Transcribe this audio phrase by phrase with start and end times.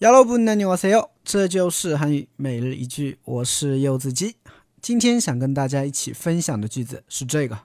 [0.00, 1.10] 여러분 안녕하세요.
[1.24, 4.36] 这就是韩语每日一句，我是柚子鸡。
[4.80, 7.60] 今天想跟大家一起分享的句子是这个：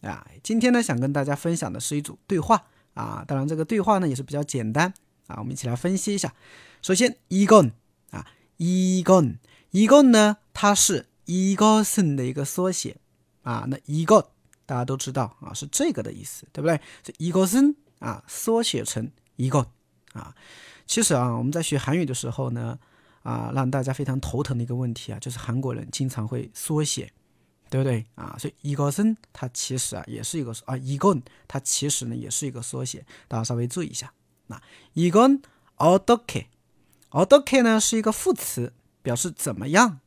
[0.02, 0.27] 啊。
[0.44, 3.23] 今天呢，想跟大家分享的是一组对话啊。
[3.27, 4.94] 当然，这个对话呢也是比较简单
[5.27, 5.38] 啊。
[5.40, 6.34] 我们一起来分析一下。
[6.81, 7.71] 首先，이건
[8.09, 8.26] 啊，
[8.58, 12.98] 이건이건呢，它是이것은的一个缩写
[13.44, 13.66] 啊。
[13.67, 14.26] 那이것
[14.66, 16.81] 大家都知道啊，是这个的意思，对不对？
[17.03, 19.67] 这이것은 啊，缩写成一个
[20.13, 20.35] 啊，
[20.85, 22.79] 其实啊，我们在学韩语的时候呢，
[23.24, 27.12] 啊，让大家非常头疼的一个问题啊，就是韩国人经常会缩写，
[27.70, 28.35] 对不对啊？
[28.40, 31.15] 所以一个은它其实啊也是一个啊，一个
[31.48, 34.12] 它其实呢也是一个缩写，大家稍微注意一下。
[34.48, 34.62] 那
[34.93, 35.21] 一个
[35.77, 36.48] 어떻 게，
[37.12, 39.99] 어떻게呢是一个副词，表示怎么样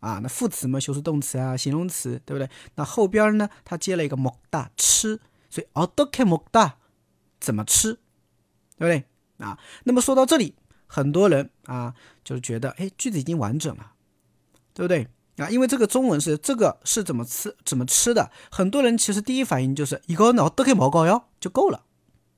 [0.00, 0.18] 啊？
[0.22, 2.50] 那副词嘛，修饰动词啊，形容词，对不对？
[2.74, 6.72] 那后边呢，它接了一个먹다吃，所以어떻게먹다
[7.40, 7.94] 怎么吃，
[8.78, 9.04] 对不对
[9.38, 9.58] 啊？
[9.84, 10.54] 那么说到这里，
[10.86, 13.92] 很多人啊，就是觉得，哎，句子已经完整了，
[14.74, 15.50] 对不对啊？
[15.50, 21.84] 因为这个中文是这个是怎么吃怎么吃的，很多人其实第一反应就是一个어떻게먹어 요， 就够了，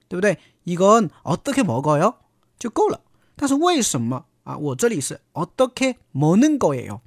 [0.09, 0.39] 对不对？
[0.65, 2.15] 一个어떻게먹어 요，
[2.59, 3.03] 就够了。
[3.37, 4.57] 但是为什么啊？
[4.57, 7.01] 我这里是어떻게먹는거예 요，